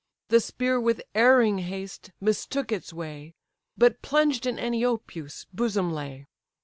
The 0.29 0.39
spear 0.39 0.79
with 0.81 1.03
erring 1.13 1.59
haste 1.59 2.09
mistook 2.19 2.71
its 2.71 2.91
way, 2.91 3.35
But 3.77 4.01
plunged 4.01 4.47
in 4.47 4.57
Eniopeus' 4.57 5.45
bosom 5.53 5.93
lay. 5.93 6.25